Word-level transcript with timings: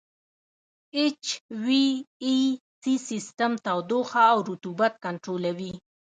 اچ 1.03 1.23
وي 1.63 1.85
اې 2.23 2.35
سي 2.83 2.95
سیسټم 3.09 3.51
تودوخه 3.65 4.23
او 4.33 4.39
رطوبت 4.49 4.93
کنټرولوي. 5.05 5.73